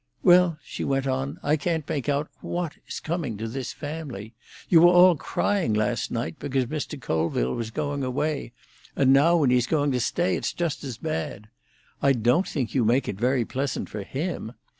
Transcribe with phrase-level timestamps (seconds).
[0.23, 4.33] "Well," she went on, "I can't make out what is coming to this family.
[4.67, 6.99] You were all crying last night because Mr.
[6.99, 8.51] Colville was going away,
[8.95, 11.49] and now, when he's going to stay, it's just as bad.
[12.01, 14.53] I don't think you make it very pleasant for him.